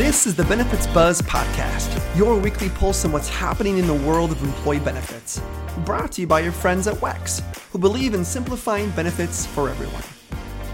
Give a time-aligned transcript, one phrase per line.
[0.00, 4.32] This is the Benefits Buzz Podcast, your weekly pulse on what's happening in the world
[4.32, 5.42] of employee benefits.
[5.84, 10.02] Brought to you by your friends at WEX, who believe in simplifying benefits for everyone.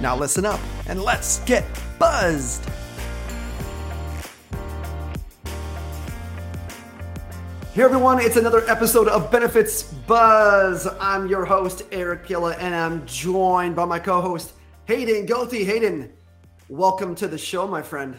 [0.00, 1.64] Now listen up and let's get
[1.98, 2.64] buzzed.
[7.72, 10.86] Hey everyone, it's another episode of Benefits Buzz.
[11.00, 14.52] I'm your host, Eric Pilla, and I'm joined by my co host,
[14.84, 15.65] Hayden Guilty.
[15.65, 16.12] Hayden,
[16.69, 18.16] welcome to the show, my friend.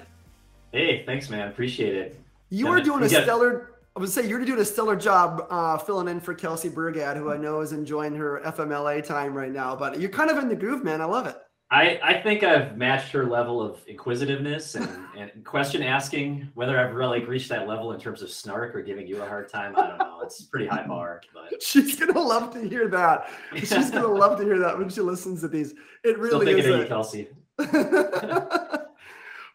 [0.78, 1.48] Hey, thanks, man.
[1.48, 2.22] Appreciate it.
[2.52, 3.74] You are doing a stellar.
[3.96, 7.32] I would say you're doing a stellar job uh, filling in for Kelsey Brigad, who
[7.32, 9.76] I know is enjoying her FMLA time right now.
[9.76, 11.02] But you're kind of in the groove, man.
[11.02, 11.36] I love it.
[11.72, 14.88] I, I think I've matched her level of inquisitiveness and,
[15.18, 16.48] and question asking.
[16.54, 19.50] Whether I've really reached that level in terms of snark or giving you a hard
[19.50, 20.20] time, I don't know.
[20.22, 23.32] It's pretty high bar, but she's gonna love to hear that.
[23.56, 25.74] She's gonna love to hear that when she listens to these.
[26.04, 26.66] It really Still is.
[26.68, 27.30] A, you, Kelsey.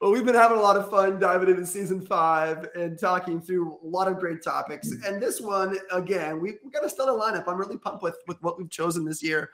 [0.03, 3.79] Well, we've been having a lot of fun diving into season five and talking through
[3.85, 4.91] a lot of great topics.
[4.91, 7.45] And this one, again, we, we got a stellar lineup.
[7.47, 9.51] I'm really pumped with, with what we've chosen this year.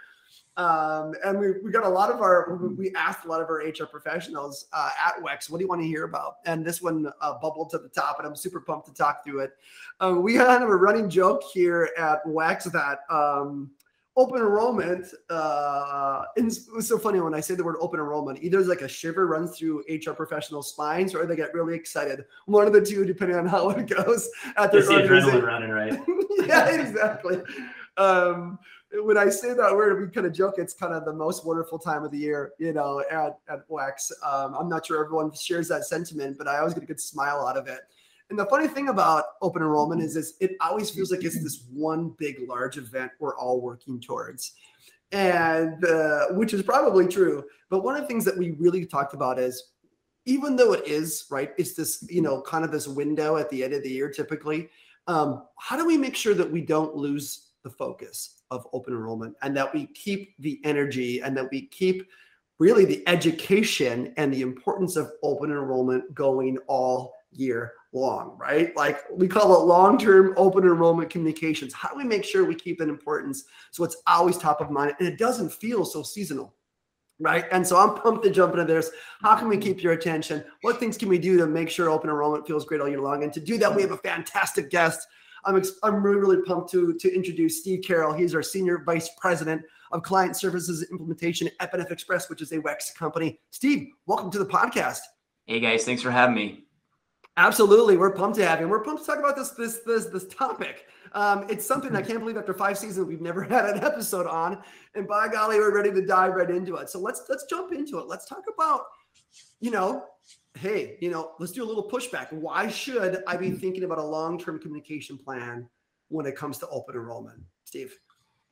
[0.57, 3.57] Um, and we, we got a lot of our, we asked a lot of our
[3.57, 6.37] HR professionals uh, at WEX, what do you want to hear about?
[6.47, 9.41] And this one uh, bubbled to the top, and I'm super pumped to talk through
[9.41, 9.53] it.
[10.01, 13.71] Uh, we had a running joke here at WEX that um,
[14.19, 18.81] open enrollment uh it's, so funny when i say the word open enrollment either like
[18.81, 22.25] a shiver runs through hr professional spines or they get really excited.
[22.47, 26.01] One of the two depending on how it goes at their adrenaline running right?
[26.47, 27.41] Yeah exactly.
[27.97, 28.59] Um
[29.05, 31.79] when i say that word we kind of joke it's kind of the most wonderful
[31.79, 34.11] time of the year you know at at WEX.
[34.25, 37.47] Um, i'm not sure everyone shares that sentiment but i always get a good smile
[37.47, 37.81] out of it
[38.31, 41.65] and the funny thing about open enrollment is, is it always feels like it's this
[41.73, 44.53] one big, large event we're all working towards,
[45.13, 47.45] and uh, which is probably true.
[47.71, 49.71] But one of the things that we really talked about is,
[50.27, 53.65] even though it is right, it's this you know kind of this window at the
[53.65, 54.69] end of the year typically.
[55.07, 59.35] Um, how do we make sure that we don't lose the focus of open enrollment
[59.41, 62.07] and that we keep the energy and that we keep
[62.59, 68.77] really the education and the importance of open enrollment going all year long, right?
[68.77, 71.73] Like we call it long term open enrollment communications.
[71.73, 74.95] How do we make sure we keep that importance so it's always top of mind
[74.99, 76.55] and it doesn't feel so seasonal?
[77.21, 77.47] Right.
[77.51, 78.91] And so I'm pumped to jump into this.
[79.23, 80.45] How can we keep your attention?
[80.63, 83.25] What things can we do to make sure open enrollment feels great all year long?
[83.25, 85.05] And to do that, we have a fantastic guest.
[85.45, 88.13] I'm, I'm really, really pumped to, to introduce Steve Carroll.
[88.13, 92.59] He's our Senior Vice President of Client Services Implementation at Benefit Express, which is a
[92.59, 93.41] WEX company.
[93.51, 95.01] Steve, welcome to the podcast.
[95.47, 96.68] Hey guys, thanks for having me.
[97.39, 98.65] Absolutely, we're pumped to have you.
[98.65, 100.87] And we're pumped to talk about this this this this topic.
[101.13, 104.61] Um, it's something I can't believe after five seasons we've never had an episode on,
[104.97, 106.91] and by golly, we're ready to dive right into it.
[106.91, 108.09] So let's let's jump into it.
[108.09, 108.87] Let's talk about,
[109.61, 110.07] you know,
[110.59, 112.33] hey, you know, let's do a little pushback.
[112.33, 115.69] Why should I be thinking about a long term communication plan
[116.09, 117.97] when it comes to open enrollment, Steve?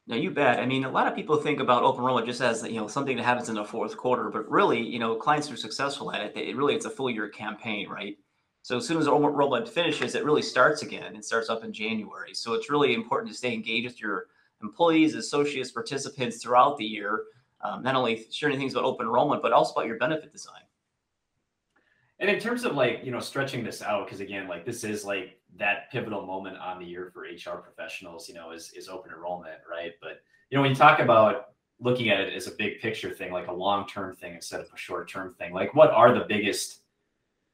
[0.07, 0.61] No, you bet.
[0.61, 3.17] I mean, a lot of people think about open enrollment just as you know something
[3.17, 6.37] that happens in the fourth quarter, but really, you know, clients are successful at it.
[6.37, 8.17] It really it's a full year campaign, right?
[8.67, 11.15] So as soon as enrollment finishes, it really starts again.
[11.15, 12.35] It starts up in January.
[12.35, 14.27] So it's really important to stay engaged with your
[14.61, 17.27] employees, associates, participants throughout the year.
[17.61, 20.63] Um, not only sharing things about open enrollment, but also about your benefit design.
[22.19, 25.05] And in terms of like, you know, stretching this out, because again, like this is
[25.05, 29.13] like that pivotal moment on the year for HR professionals, you know, is, is open
[29.13, 29.93] enrollment, right?
[30.01, 33.31] But, you know, when you talk about looking at it as a big picture thing,
[33.31, 36.81] like a long-term thing instead of a short-term thing, like what are the biggest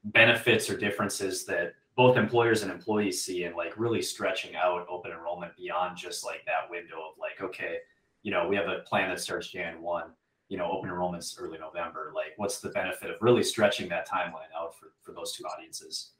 [0.04, 5.10] benefits or differences that both employers and employees see and like really stretching out open
[5.10, 7.76] enrollment beyond just like that window of like okay
[8.22, 10.04] you know we have a plan that starts jan 1
[10.52, 12.12] you know open enrollment's early november.
[12.14, 16.10] Like what's the benefit of really stretching that timeline out for, for those two audiences?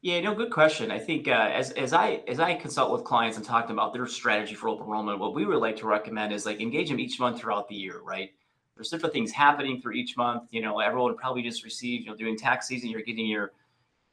[0.00, 0.90] Yeah no good question.
[0.90, 4.06] I think uh, as, as i as i consult with clients and talk about their
[4.06, 7.20] strategy for open enrollment what we would like to recommend is like engage them each
[7.20, 8.30] month throughout the year right
[8.74, 10.44] there's different things happening through each month.
[10.50, 13.52] You know, everyone probably just received, you know, during tax season, you're getting your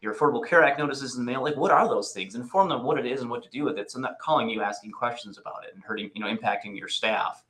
[0.01, 1.41] your Affordable Care Act notices in the mail.
[1.41, 2.35] Like, what are those things?
[2.35, 3.89] Inform them what it is and what to do with it.
[3.89, 6.87] So I'm not calling you asking questions about it and hurting, you know, impacting your
[6.87, 7.43] staff.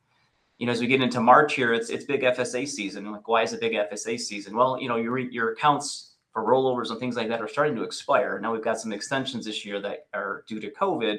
[0.57, 3.11] You know, as we get into March here, it's it's big FSA season.
[3.11, 4.55] Like, why is it big FSA season?
[4.55, 7.83] Well, you know, your your accounts for rollovers and things like that are starting to
[7.83, 8.39] expire.
[8.39, 11.17] Now we've got some extensions this year that are due to COVID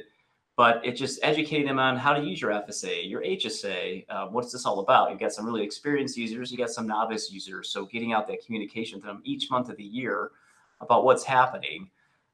[0.58, 4.04] but it's just educating them on how to use your FSA, your HSA.
[4.08, 5.08] Uh, what's this all about?
[5.08, 7.68] You've got some really experienced users, you got some novice users.
[7.68, 10.32] So getting out that communication to them each month of the year
[10.80, 11.88] about what's happening.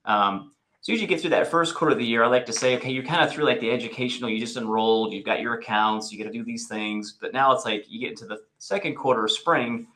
[0.06, 2.24] Um, so usually get through that first quarter of the year.
[2.24, 4.30] I like to say, okay, you're kind of through like the educational.
[4.30, 7.18] You just enrolled, you've got your accounts, you got to do these things.
[7.20, 9.86] But now it's like you get into the second quarter of spring.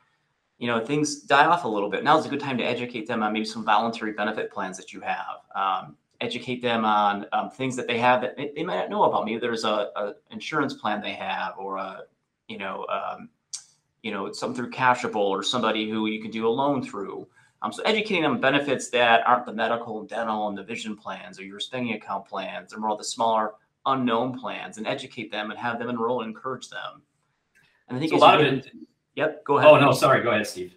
[0.58, 2.04] you know, things die off a little bit.
[2.04, 4.92] Now is a good time to educate them on maybe some voluntary benefit plans that
[4.92, 5.36] you have.
[5.54, 9.04] Um, educate them on um, things that they have that they, they, might not know
[9.04, 9.24] about.
[9.24, 12.02] Maybe there's a, a, insurance plan they have, or a
[12.48, 13.28] you know, um,
[14.02, 17.26] you know, something through Cashable or somebody who you can do a loan through.
[17.62, 21.38] Um, so educating them benefits that aren't the medical and dental and the vision plans
[21.40, 22.70] or your spending account plans.
[22.70, 23.54] They're more the smaller
[23.86, 27.02] unknown plans and educate them and have them enroll and encourage them.
[27.88, 28.70] And I think so a lot of it.
[29.16, 29.44] Yep.
[29.44, 29.70] Go ahead.
[29.70, 30.22] Oh no, sorry.
[30.22, 30.74] Go ahead, Steve.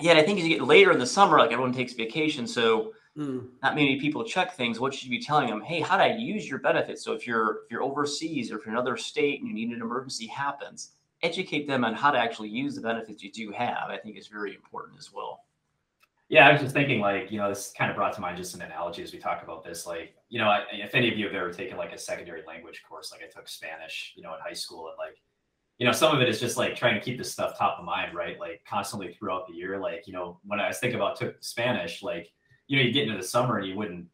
[0.00, 2.92] Yeah, I think as you get later in the summer, like everyone takes vacation, so
[3.16, 3.48] mm.
[3.62, 4.80] not many people check things.
[4.80, 5.60] What should you be telling them?
[5.60, 7.04] Hey, how do I use your benefits?
[7.04, 9.70] So if you're if you're overseas or if you're in another state and you need
[9.70, 10.92] an emergency happens,
[11.22, 13.88] educate them on how to actually use the benefits you do have.
[13.88, 15.44] I think is very important as well.
[16.28, 18.54] Yeah, I was just thinking, like, you know, this kind of brought to mind just
[18.54, 19.86] an analogy as we talk about this.
[19.86, 23.12] Like, you know, if any of you have ever taken like a secondary language course,
[23.12, 25.20] like I took Spanish, you know, in high school, and like,
[25.76, 27.84] you know, some of it is just like trying to keep this stuff top of
[27.84, 28.40] mind, right?
[28.40, 29.78] Like constantly throughout the year.
[29.78, 32.32] Like, you know, when I was thinking about took Spanish, like,
[32.68, 34.06] you know, you get into the summer and you wouldn't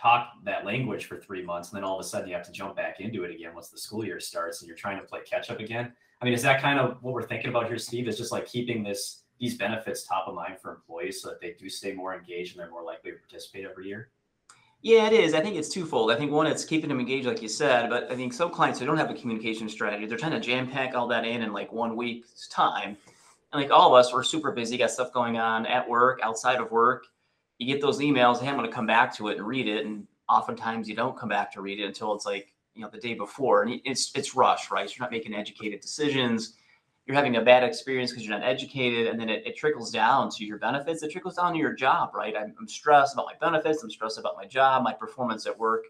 [0.00, 2.52] talk that language for three months, and then all of a sudden you have to
[2.52, 5.20] jump back into it again once the school year starts, and you're trying to play
[5.24, 5.92] catch up again.
[6.20, 8.08] I mean, is that kind of what we're thinking about here, Steve?
[8.08, 11.56] Is just like keeping this these benefits top of mind for employees so that they
[11.58, 14.10] do stay more engaged and they're more likely to participate every year?
[14.82, 15.34] Yeah, it is.
[15.34, 16.10] I think it's twofold.
[16.10, 18.80] I think one, it's keeping them engaged, like you said, but I think some clients
[18.80, 21.52] who don't have a communication strategy, they're trying to jam pack all that in in
[21.52, 22.96] like one week's time.
[23.52, 26.58] And like all of us, we're super busy, got stuff going on at work, outside
[26.58, 27.04] of work.
[27.58, 29.86] You get those emails, hey, I'm going to come back to it and read it.
[29.86, 32.98] And oftentimes you don't come back to read it until it's like, you know, the
[32.98, 33.62] day before.
[33.62, 34.88] And it's it's rush, right?
[34.88, 36.56] So you're not making educated decisions
[37.06, 40.30] you're having a bad experience because you're not educated and then it, it, trickles down
[40.30, 43.34] to your benefits it trickles down to your job right I'm, I'm, stressed about my
[43.40, 45.84] benefits i'm stressed about my job my performance at work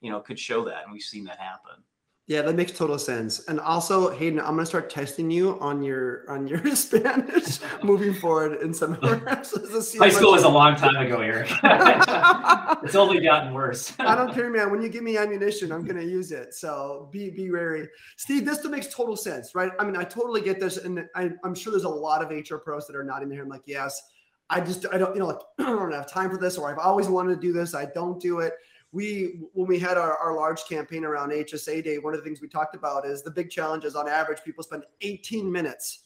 [0.00, 1.82] you know could show that and we've seen that happen
[2.26, 3.44] yeah, that makes total sense.
[3.48, 8.62] And also, Hayden, I'm gonna start testing you on your on your Spanish moving forward
[8.62, 9.94] in some of our episodes.
[9.98, 11.50] High school was a long time ago, Eric.
[12.82, 13.92] it's only gotten worse.
[13.98, 14.70] I don't care, man.
[14.70, 16.54] When you give me ammunition, I'm gonna use it.
[16.54, 17.88] So be be wary.
[18.16, 19.72] Steve, this makes total sense, right?
[19.78, 22.56] I mean, I totally get this, and I, I'm sure there's a lot of HR
[22.56, 23.44] pros that are nodding their head.
[23.44, 24.00] I'm like, yes,
[24.48, 26.78] I just I don't, you know, like, I don't have time for this, or I've
[26.78, 27.74] always wanted to do this.
[27.74, 28.54] I don't do it
[28.94, 32.40] we when we had our, our large campaign around HSA Day, one of the things
[32.40, 36.04] we talked about is the big challenge is on average people spend 18 minutes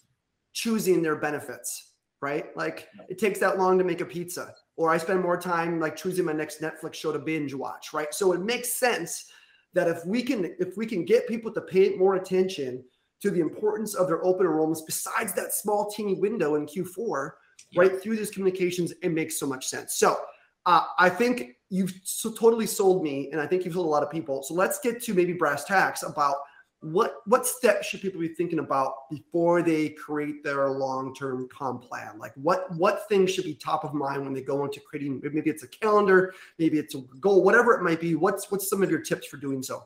[0.54, 1.92] choosing their benefits,
[2.22, 2.46] right?
[2.56, 5.96] Like it takes that long to make a pizza, or I spend more time like
[5.96, 8.12] choosing my next Netflix show to binge watch, right?
[8.14, 9.26] So it makes sense
[9.74, 12.82] that if we can if we can get people to pay more attention
[13.20, 17.32] to the importance of their open enrollments besides that small teeny window in Q4,
[17.72, 17.82] yeah.
[17.82, 19.98] right through these communications, it makes so much sense.
[19.98, 20.18] So
[20.64, 24.02] uh, I think you've so totally sold me, and I think you've sold a lot
[24.02, 24.42] of people.
[24.42, 26.36] So let's get to maybe brass tacks about
[26.80, 32.18] what what steps should people be thinking about before they create their long-term comp plan?
[32.18, 35.50] Like what what things should be top of mind when they go into creating maybe
[35.50, 38.90] it's a calendar maybe it's a goal whatever it might be what's what's some of
[38.90, 39.82] your tips for doing so?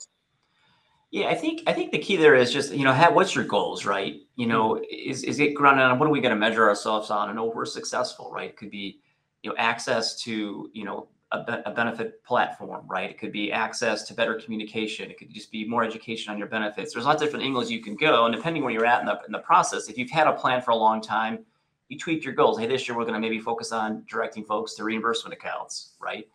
[1.10, 3.44] Yeah i think i think the key there is just you know have, what's your
[3.44, 4.20] goals right?
[4.36, 4.84] You know mm-hmm.
[4.90, 7.30] is, is it grounded on what are we going to measure ourselves on?
[7.30, 8.50] And know we're successful right?
[8.50, 9.00] It could be
[9.42, 13.10] you know access to you know a, a, benefit platform, right?
[13.10, 15.10] It could be access to better communication.
[15.10, 16.92] It could just be more education on your benefits.
[16.92, 19.18] There's lots of different angles you can go, and depending where you're at in the
[19.26, 21.44] in the process, if you've had a plan for a long time,
[21.88, 22.58] you tweak your goals.
[22.58, 26.28] Hey, this year we're going to maybe focus on directing folks to reimbursement accounts, right?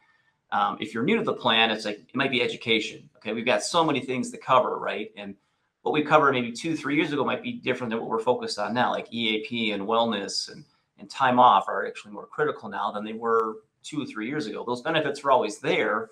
[0.51, 3.10] Um, if you're new to the plan, it's like it might be education.
[3.17, 5.12] Okay, we've got so many things to cover, right?
[5.15, 5.36] And
[5.81, 8.57] what we covered maybe two, three years ago might be different than what we're focused
[8.57, 10.63] on now, like EAP and wellness and
[11.00, 13.57] and time off are actually more critical now than they were
[13.88, 14.63] two or three years ago.
[14.65, 16.10] Those benefits were always there.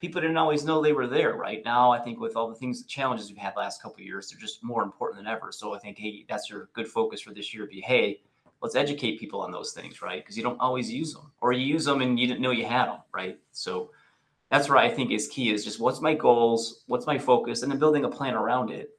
[0.00, 1.34] People didn't always know they were there.
[1.34, 4.28] Right now, I think with all the things, the challenges we've had last couple years,
[4.28, 5.50] they're just more important than ever.
[5.50, 7.66] So I think, hey, that's your good focus for this year.
[7.66, 8.20] Be hey,
[8.60, 10.22] let's educate people on those things, right?
[10.22, 12.66] Because you don't always use them, or you use them and you didn't know you
[12.66, 13.38] had them, right?
[13.52, 13.90] So
[14.50, 17.72] that's where I think is key is just what's my goals, what's my focus, and
[17.72, 18.90] then building a plan around it.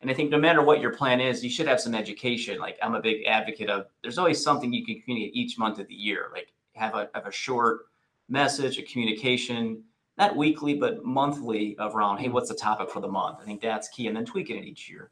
[0.00, 2.58] And I think no matter what your plan is, you should have some education.
[2.58, 5.88] Like I'm a big advocate of there's always something you can communicate each month of
[5.88, 6.28] the year.
[6.32, 7.86] Like have a have a short
[8.28, 9.82] message, a communication,
[10.16, 12.34] not weekly, but monthly around, hey, mm-hmm.
[12.34, 13.38] what's the topic for the month?
[13.40, 14.06] I think that's key.
[14.06, 15.10] And then tweaking it each year.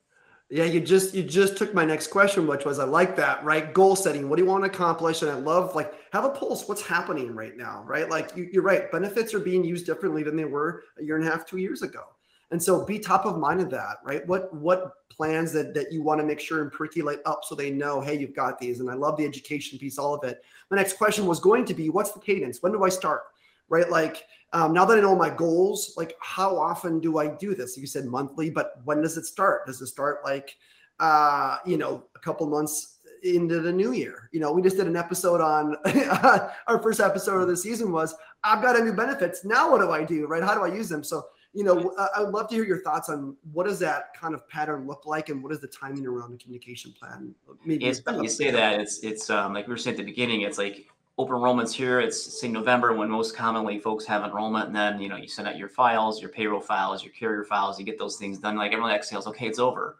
[0.50, 3.74] Yeah, you just you just took my next question, which was I like that, right?
[3.74, 4.30] Goal setting.
[4.30, 5.20] What do you want to accomplish?
[5.20, 6.66] And I love like have a pulse.
[6.66, 8.08] What's happening right now, right?
[8.08, 8.90] Like you, you're right.
[8.90, 11.82] Benefits are being used differently than they were a year and a half, two years
[11.82, 12.02] ago.
[12.50, 14.26] And so be top of mind of that, right?
[14.26, 17.70] What what plans that that you want to make sure and percolate up so they
[17.70, 18.80] know, hey, you've got these.
[18.80, 20.42] And I love the education piece, all of it.
[20.70, 22.62] My next question was going to be, what's the cadence?
[22.62, 23.22] When do I start?
[23.68, 23.88] Right?
[23.90, 27.76] Like um, now that I know my goals, like how often do I do this?
[27.76, 29.66] You said monthly, but when does it start?
[29.66, 30.56] Does it start like
[31.00, 34.28] uh, you know, a couple months into the new year.
[34.32, 35.76] You know, we just did an episode on
[36.66, 39.44] our first episode of the season was I've got a new benefits.
[39.44, 40.26] Now what do I do?
[40.26, 40.42] Right?
[40.42, 41.02] How do I use them?
[41.04, 44.34] So, you know, I would love to hear your thoughts on what does that kind
[44.34, 47.34] of pattern look like and what is the timing around the communication plan?
[47.64, 48.80] Maybe it's funny you say that.
[48.80, 50.86] It's it's um, like we were saying at the beginning, it's like
[51.16, 52.00] open enrollments here.
[52.00, 55.48] It's say November when most commonly folks have enrollment, and then you know you send
[55.48, 58.56] out your files, your payroll files, your carrier files, you get those things done.
[58.56, 59.96] Like everyone exhales, okay, it's over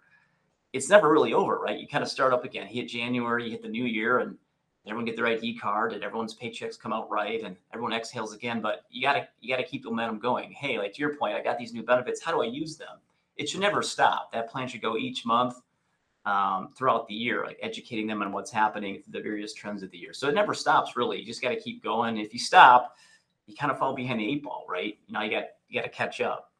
[0.72, 1.78] it's never really over, right?
[1.78, 2.68] You kind of start up again.
[2.68, 4.36] You hit January, you hit the new year, and
[4.90, 8.60] everyone get their ID card, and everyone's paychecks come out right, and everyone exhales again.
[8.60, 10.52] But you gotta you gotta keep the momentum going.
[10.52, 12.22] Hey, like to your point, I got these new benefits.
[12.22, 12.98] How do I use them?
[13.36, 14.32] It should never stop.
[14.32, 15.60] That plan should go each month
[16.24, 19.98] um, throughout the year, like educating them on what's happening the various trends of the
[19.98, 20.12] year.
[20.12, 21.18] So it never stops, really.
[21.18, 22.18] You just got to keep going.
[22.18, 22.96] If you stop,
[23.46, 24.98] you kind of fall behind the eight ball, right?
[25.06, 26.52] You got you got to catch up.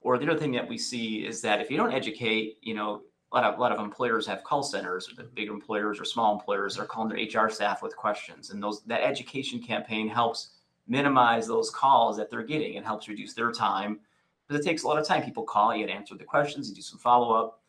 [0.00, 3.02] Or the other thing that we see is that if you don't educate, you know,
[3.34, 6.04] a lot of a lot of employers have call centers, or the big employers or
[6.04, 10.50] small employers are calling their HR staff with questions, and those that education campaign helps
[10.86, 12.74] minimize those calls that they're getting.
[12.74, 13.98] It helps reduce their time
[14.46, 15.22] because it takes a lot of time.
[15.22, 17.60] People call, you answer the questions, you do some follow up,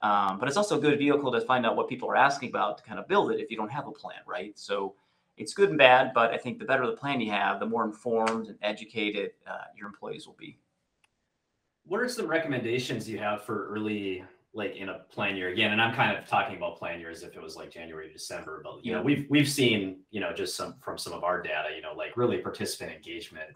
[0.00, 2.78] um, but it's also a good vehicle to find out what people are asking about
[2.78, 4.58] to kind of build it if you don't have a plan, right?
[4.58, 4.94] So
[5.36, 7.84] it's good and bad, but I think the better the plan you have, the more
[7.84, 10.56] informed and educated uh, your employees will be.
[11.84, 15.80] What are some recommendations you have for early like in a plan year again, and
[15.80, 18.60] I'm kind of talking about plan year as if it was like January to December,
[18.64, 21.68] but you know, we've we've seen, you know, just some from some of our data,
[21.74, 23.50] you know, like really participant engagement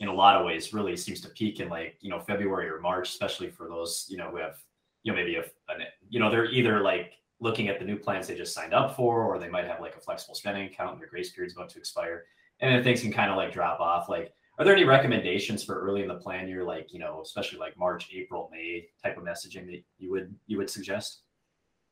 [0.00, 2.80] in a lot of ways really seems to peak in like, you know, February or
[2.80, 4.56] March, especially for those, you know, who have,
[5.02, 8.26] you know, maybe a, an, you know, they're either like looking at the new plans
[8.26, 11.00] they just signed up for, or they might have like a flexible spending account and
[11.00, 12.24] their grace period's about to expire.
[12.60, 14.08] And then things can kind of like drop off.
[14.08, 17.58] Like are there any recommendations for early in the plan year, like you know, especially
[17.58, 21.20] like March, April, May type of messaging that you would you would suggest?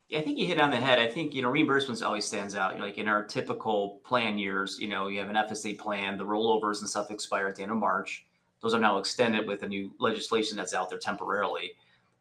[0.08, 0.98] Yeah, I think you hit on the head.
[0.98, 2.78] I think you know reimbursements always stands out.
[2.78, 6.80] Like in our typical plan years, you know, you have an FSA plan, the rollovers
[6.80, 8.26] and stuff expire at the end of March.
[8.60, 11.72] Those are now extended with the new legislation that's out there temporarily.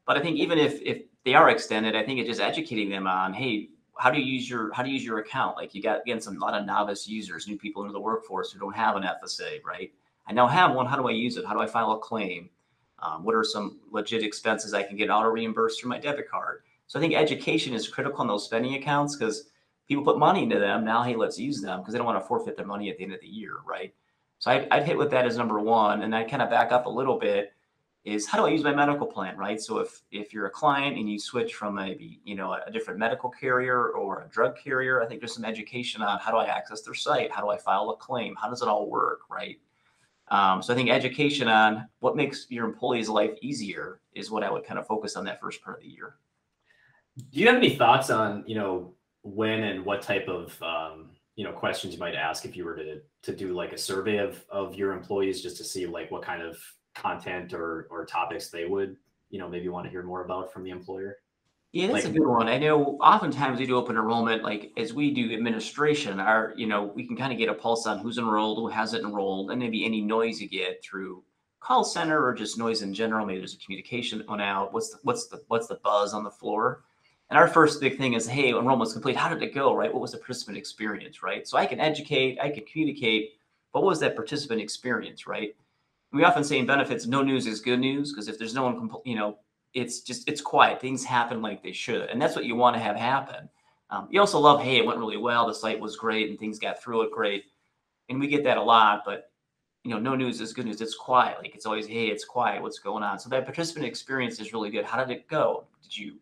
[0.06, 3.06] But I think even if if they are extended, I think it's just educating them
[3.06, 5.58] on, hey, how do you use your how do you use your account?
[5.58, 8.54] Like you got again some a lot of novice users, new people into the workforce
[8.54, 9.92] who don't have an FSA, right?
[10.28, 10.86] I now have one.
[10.86, 11.46] How do I use it?
[11.46, 12.50] How do I file a claim?
[13.00, 16.64] Um, what are some legit expenses I can get auto reimbursed through my debit card?
[16.88, 19.50] So I think education is critical in those spending accounts because
[19.88, 20.84] people put money into them.
[20.84, 23.04] Now, hey, let's use them because they don't want to forfeit their money at the
[23.04, 23.94] end of the year, right?
[24.40, 26.86] So I'd, I'd hit with that as number one, and I kind of back up
[26.86, 27.54] a little bit.
[28.06, 29.60] Is how do I use my medical plan, right?
[29.60, 33.02] So if if you're a client and you switch from maybe you know a different
[33.02, 36.46] medical carrier or a drug carrier, I think there's some education on how do I
[36.46, 39.60] access their site, how do I file a claim, how does it all work, right?
[40.30, 44.52] Um, so I think education on what makes your employee's life easier is what I
[44.52, 46.16] would kind of focus on that first part of the year.
[47.32, 48.94] Do you have any thoughts on you know
[49.24, 52.76] when and what type of um, you know questions you might ask if you were
[52.76, 56.22] to to do like a survey of of your employees just to see like what
[56.22, 56.58] kind of
[56.94, 58.98] content or or topics they would
[59.30, 61.18] you know maybe want to hear more about from the employer?
[61.74, 62.48] Yeah, that's like, a good one.
[62.48, 66.84] I know oftentimes we do open enrollment, like as we do administration, our, you know,
[66.84, 69.86] we can kind of get a pulse on who's enrolled, who hasn't enrolled, and maybe
[69.86, 71.24] any noise you get through
[71.60, 73.26] call center or just noise in general.
[73.26, 74.74] Maybe there's a communication that went out.
[74.74, 76.84] What's the what's the what's the buzz on the floor?
[77.30, 79.18] And our first big thing is, hey, enrollment's complete.
[79.18, 79.76] How did it go?
[79.76, 79.94] Right?
[79.94, 81.22] What was the participant experience?
[81.22, 81.46] Right?
[81.46, 83.32] So I can educate, I can communicate,
[83.74, 85.28] but what was that participant experience?
[85.28, 85.56] Right?
[86.14, 88.90] We often say in benefits, no news is good news because if there's no one,
[89.04, 89.38] you know,
[89.74, 90.82] it's just it's quiet.
[90.82, 93.50] Things happen like they should, and that's what you want to have happen.
[93.90, 95.48] Um, you also love, hey, it went really well.
[95.48, 97.46] The site was great, and things got through it great,
[98.10, 99.04] and we get that a lot.
[99.06, 99.32] But
[99.84, 100.82] you know, no news is good news.
[100.82, 101.38] It's quiet.
[101.40, 102.62] Like it's always, hey, it's quiet.
[102.62, 103.20] What's going on?
[103.20, 104.84] So that participant experience is really good.
[104.84, 105.66] How did it go?
[105.82, 106.16] Did you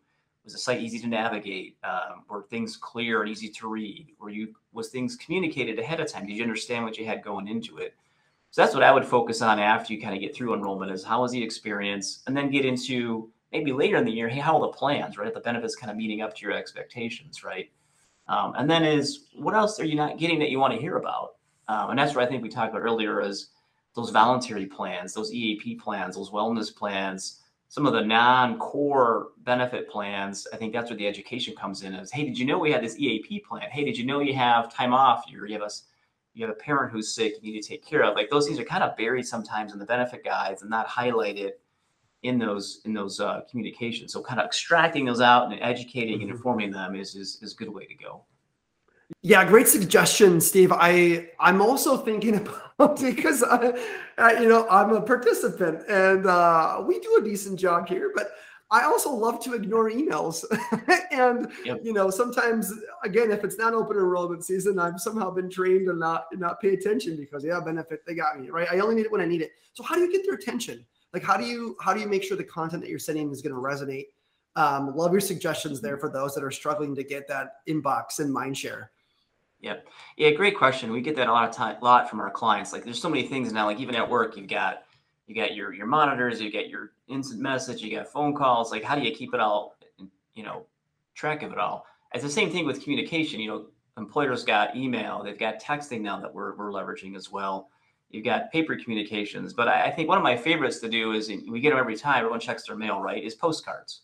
[0.44, 1.76] was the site easy to navigate?
[1.82, 4.06] Um, were things clear and easy to read?
[4.20, 6.26] Were you was things communicated ahead of time?
[6.26, 7.94] Did you understand what you had going into it?
[8.52, 11.02] So that's what I would focus on after you kind of get through enrollment is
[11.02, 14.54] how was the experience, and then get into maybe later in the year, hey, how
[14.56, 15.32] are the plans, right?
[15.32, 17.70] The benefits kind of meeting up to your expectations, right?
[18.28, 20.96] Um, and then is what else are you not getting that you want to hear
[20.96, 21.36] about?
[21.68, 23.48] Um, and that's what I think we talked about earlier is
[23.94, 30.46] those voluntary plans, those EAP plans, those wellness plans, some of the non-core benefit plans.
[30.52, 31.94] I think that's where the education comes in.
[31.94, 33.70] Is hey, did you know we had this EAP plan?
[33.70, 35.24] Hey, did you know you have time off?
[35.28, 35.70] You have a
[36.34, 38.14] you have a parent who's sick, you need to take care of.
[38.14, 41.52] Like those things are kind of buried sometimes in the benefit guides and not highlighted
[42.26, 44.12] in those in those uh, communications.
[44.12, 46.22] So kind of extracting those out and educating mm-hmm.
[46.22, 48.24] and informing them is, is is a good way to go.
[49.22, 50.72] Yeah, great suggestion, Steve.
[50.72, 52.34] I I'm also thinking
[52.78, 53.72] about because I,
[54.18, 58.32] uh, you know I'm a participant and uh, we do a decent job here, but
[58.70, 60.44] I also love to ignore emails.
[61.12, 61.80] and yep.
[61.84, 62.72] you know, sometimes
[63.04, 66.74] again, if it's not open enrollment season, I've somehow been trained to not not pay
[66.74, 68.68] attention because yeah, benefit, they got me, right?
[68.70, 69.52] I only need it when I need it.
[69.72, 70.84] So how do you get their attention?
[71.16, 73.40] Like how do you how do you make sure the content that you're sending is
[73.40, 74.08] going to resonate?
[74.54, 78.30] Um, love your suggestions there for those that are struggling to get that inbox and
[78.30, 78.90] mind share.
[79.60, 79.88] Yep.
[80.18, 80.92] Yeah, great question.
[80.92, 82.74] We get that a lot of time, a lot from our clients.
[82.74, 83.64] Like, there's so many things now.
[83.64, 84.82] Like, even at work, you've got
[85.26, 88.70] you got your your monitors, you get your instant message, you got phone calls.
[88.70, 89.74] Like, how do you keep it all,
[90.34, 90.66] you know,
[91.14, 91.86] track of it all?
[92.12, 93.40] It's the same thing with communication.
[93.40, 97.70] You know, employers got email, they've got texting now that we're we're leveraging as well.
[98.10, 101.30] You've got paper communications, but I, I think one of my favorites to do is
[101.48, 102.18] we get them every time.
[102.18, 103.22] Everyone checks their mail, right?
[103.22, 104.02] Is postcards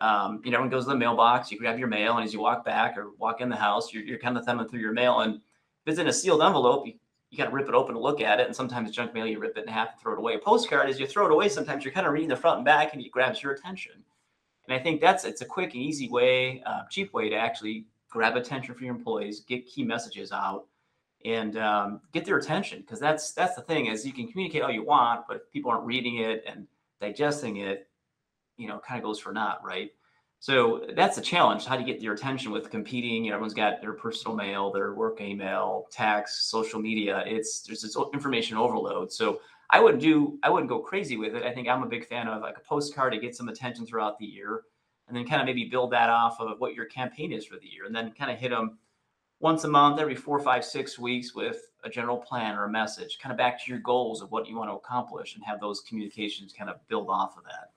[0.00, 2.40] um, you know, everyone goes to the mailbox, you grab your mail, and as you
[2.40, 5.20] walk back or walk in the house, you're, you're kind of thumbing through your mail.
[5.20, 5.40] And if
[5.86, 6.94] it's in a sealed envelope, you,
[7.30, 8.46] you got to rip it open to look at it.
[8.46, 10.34] And sometimes junk mail, you rip it in half and throw it away.
[10.34, 12.64] A postcard, as you throw it away, sometimes you're kind of reading the front and
[12.64, 13.92] back and it grabs your attention.
[14.68, 17.86] And I think that's it's a quick and easy way, uh, cheap way to actually
[18.10, 20.66] grab attention for your employees, get key messages out,
[21.24, 22.80] and um, get their attention.
[22.80, 25.70] Because that's that's the thing is you can communicate all you want, but if people
[25.70, 26.66] aren't reading it and
[27.00, 27.88] digesting it,
[28.56, 29.90] you know, kind of goes for naught, right?
[30.38, 31.64] So that's a challenge.
[31.64, 33.24] How do you get your attention with competing?
[33.24, 37.24] You know, everyone's got their personal mail, their work email, text, social media.
[37.26, 39.10] It's there's this information overload.
[39.12, 41.42] So I wouldn't do I wouldn't go crazy with it.
[41.42, 44.18] I think I'm a big fan of like a postcard to get some attention throughout
[44.18, 44.62] the year,
[45.08, 47.66] and then kind of maybe build that off of what your campaign is for the
[47.66, 48.78] year, and then kind of hit them
[49.40, 53.18] once a month, every four, five, six weeks with a general plan or a message,
[53.18, 55.80] kind of back to your goals of what you want to accomplish, and have those
[55.80, 57.72] communications kind of build off of that.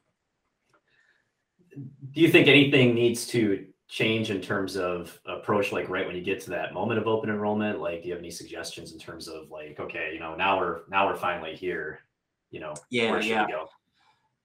[2.11, 6.21] Do you think anything needs to change in terms of approach like right when you
[6.21, 7.79] get to that moment of open enrollment?
[7.79, 10.81] Like do you have any suggestions in terms of like okay you know now we're
[10.89, 12.01] now we're finally here
[12.51, 13.47] you know yeah yeah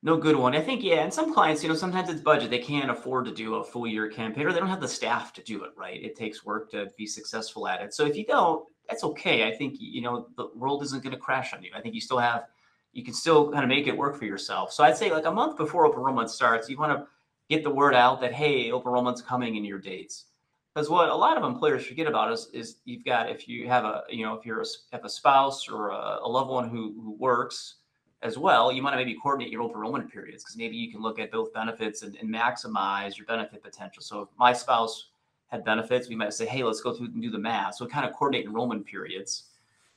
[0.05, 0.55] no good one.
[0.55, 2.51] I think yeah and some clients you know sometimes it's budget.
[2.51, 5.33] They can't afford to do a full year campaign or they don't have the staff
[5.33, 6.01] to do it right?
[6.01, 7.93] It takes work to be successful at it.
[7.93, 9.49] So if you don't that's okay.
[9.49, 11.71] I think you know the world isn't going to crash on you.
[11.75, 12.45] I think you still have
[12.93, 14.73] you can still kind of make it work for yourself.
[14.73, 17.07] So i'd say like a month before open enrollment starts you want to
[17.49, 20.27] get the word out that hey, open enrollment's coming in your dates.
[20.75, 23.85] Because what a lot of employers forget about is, is you've got if you have
[23.85, 26.95] a you know if you're a, have a spouse or a, a loved one who
[27.03, 27.77] who works
[28.25, 31.03] as well, you want to maybe coordinate your open enrollment periods because maybe you can
[31.03, 34.03] look at both benefits and, and, maximize your benefit potential.
[34.03, 35.11] So if my spouse
[35.49, 37.75] had benefits, we might say, hey, let's go through and do the math.
[37.77, 39.45] So kind of coordinate enrollment periods.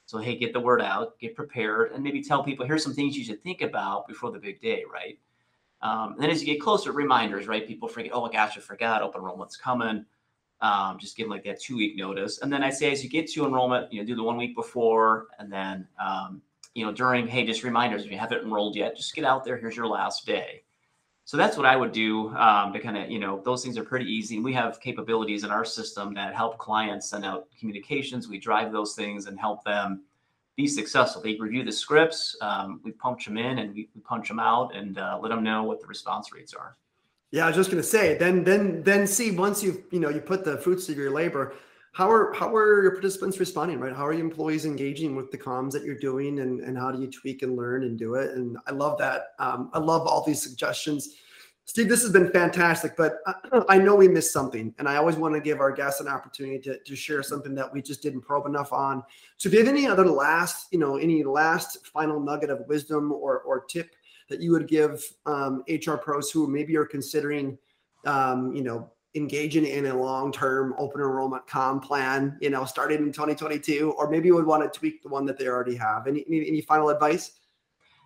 [0.06, 3.18] So hey, get the word out, get prepared, and maybe tell people here's some things
[3.18, 5.18] you should think about before the big day, right?
[5.82, 7.66] Um, and then as you get closer, reminders, right?
[7.66, 10.06] People forget, oh my gosh, I forgot open enrollment's coming.
[10.60, 12.42] Um, just give them like that two week notice.
[12.42, 14.56] And then I say, as you get to enrollment, you know, do the one week
[14.56, 16.42] before, and then, um,
[16.78, 19.58] you know, during, hey, just reminders, if you haven't enrolled yet, just get out there.
[19.58, 20.62] Here's your last day.
[21.26, 23.84] So that's what I would do um, to kind of, you know, those things are
[23.84, 24.36] pretty easy.
[24.36, 28.28] And we have capabilities in our system that help clients send out communications.
[28.28, 30.04] We drive those things and help them
[30.56, 31.20] be successful.
[31.20, 34.76] They review the scripts, um, we punch them in, and we, we punch them out,
[34.76, 36.78] and uh, let them know what the response rates are.
[37.32, 40.10] Yeah, I was just going to say, then, then, then see once you've you know
[40.10, 41.56] you put the fruits of your labor,
[41.98, 43.80] how are how are your participants responding?
[43.80, 46.92] Right, how are your employees engaging with the comms that you're doing, and and how
[46.92, 48.36] do you tweak and learn and do it?
[48.36, 49.34] And I love that.
[49.40, 51.16] Um, I love all these suggestions
[51.68, 53.18] Steve, this has been fantastic, but
[53.68, 56.60] I know we missed something, and I always want to give our guests an opportunity
[56.60, 59.04] to, to share something that we just didn't probe enough on.
[59.36, 63.12] So, if you have any other last, you know, any last final nugget of wisdom
[63.12, 63.96] or or tip
[64.30, 67.58] that you would give um, HR pros who maybe are considering,
[68.06, 73.12] um, you know, engaging in a long-term open enrollment com plan, you know, starting in
[73.12, 76.08] 2022, or maybe you would want to tweak the one that they already have.
[76.08, 77.32] Any any, any final advice?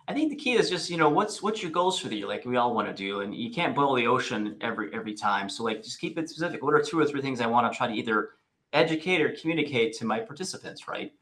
[0.08, 2.26] I think the key is just you know what's what's your goals for the year,
[2.26, 5.48] like we all want to do, and you can't boil the ocean every every time.
[5.48, 6.62] So like just keep it specific.
[6.62, 8.30] What are two or three things I want to try to either
[8.72, 11.12] educate or communicate to my participants, right?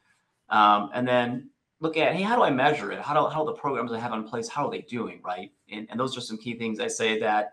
[0.49, 1.51] Um, and then
[1.81, 3.01] look at hey, how do I measure it?
[3.01, 5.51] How do how the programs I have in place, how are they doing, right?
[5.71, 7.53] And and those are some key things I say that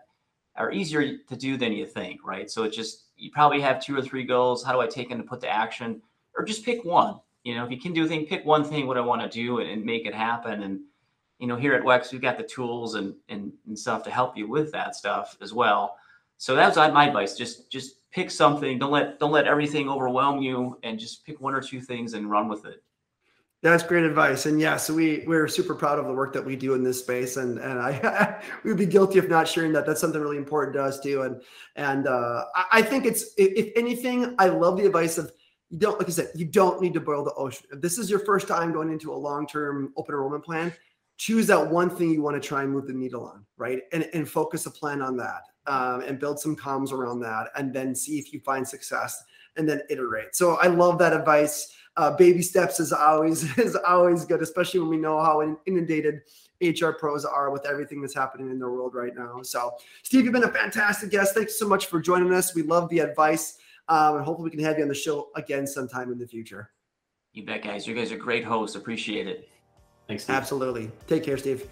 [0.58, 2.50] are easier to do than you think, right?
[2.50, 4.62] So it just you probably have two or three goals.
[4.62, 6.02] How do I take them to put to action,
[6.36, 7.20] or just pick one?
[7.44, 9.28] You know, if you can do a thing, pick one thing what I want to
[9.28, 10.80] do and, and make it happen and
[11.38, 14.36] you know, here at WEX, we've got the tools and, and, and stuff to help
[14.36, 15.96] you with that stuff as well.
[16.36, 17.36] So that's my advice.
[17.36, 18.78] Just, just pick something.
[18.78, 22.30] Don't let, don't let everything overwhelm you and just pick one or two things and
[22.30, 22.82] run with it.
[23.60, 24.46] That's great advice.
[24.46, 27.00] And yeah, so we we're super proud of the work that we do in this
[27.00, 27.36] space.
[27.36, 29.84] And and I we would be guilty of not sharing that.
[29.84, 31.22] That's something really important to us too.
[31.22, 31.42] And
[31.74, 35.32] and uh, I think it's if anything, I love the advice of
[35.70, 37.66] you don't like I said, you don't need to boil the ocean.
[37.72, 40.72] If this is your first time going into a long-term open enrollment plan,
[41.18, 43.80] choose that one thing you want to try and move the needle on, right?
[43.92, 47.74] And, and focus a plan on that um, and build some comms around that and
[47.74, 49.22] then see if you find success
[49.56, 50.34] and then iterate.
[50.34, 51.74] So I love that advice.
[51.98, 56.20] Uh, baby steps is always is always good, especially when we know how inundated
[56.62, 59.42] HR pros are with everything that's happening in the world right now.
[59.42, 59.72] So,
[60.04, 61.34] Steve, you've been a fantastic guest.
[61.34, 62.54] Thanks so much for joining us.
[62.54, 63.58] We love the advice,
[63.88, 66.70] um, and hopefully we can have you on the show again sometime in the future.
[67.32, 67.84] You bet, guys.
[67.84, 68.76] You guys are great hosts.
[68.76, 69.48] Appreciate it.
[70.06, 70.22] Thanks.
[70.22, 70.36] Steve.
[70.36, 70.92] Absolutely.
[71.08, 71.68] Take care, Steve.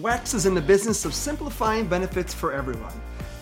[0.00, 2.92] WEX is in the business of simplifying benefits for everyone.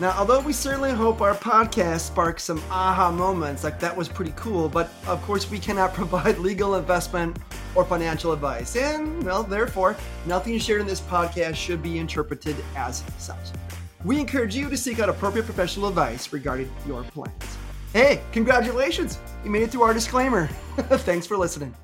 [0.01, 4.33] Now, although we certainly hope our podcast sparks some aha moments, like that was pretty
[4.35, 7.39] cool, but of course we cannot provide legal investment
[7.77, 8.75] or financial advice.
[8.75, 13.37] And, well, therefore, nothing shared in this podcast should be interpreted as such.
[14.05, 17.57] We encourage you to seek out appropriate professional advice regarding your plans.
[17.93, 19.19] Hey, congratulations!
[19.45, 20.47] You made it through our disclaimer.
[20.77, 21.75] Thanks for listening.